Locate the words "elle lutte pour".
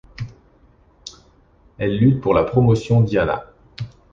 1.77-2.33